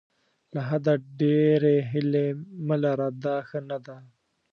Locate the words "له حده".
0.53-0.93